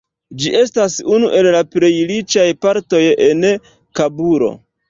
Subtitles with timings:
[0.43, 3.49] Ĝi estas unu el la plej riĉaj partoj en
[4.01, 4.55] Kabulo.